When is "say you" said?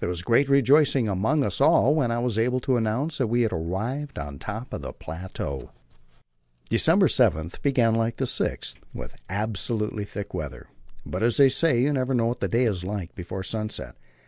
11.48-11.92